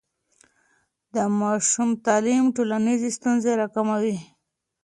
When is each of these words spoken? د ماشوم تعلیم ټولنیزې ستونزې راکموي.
د 1.13 1.15
ماشوم 1.39 1.89
تعلیم 2.05 2.43
ټولنیزې 2.55 3.09
ستونزې 3.17 3.51
راکموي. 3.61 4.15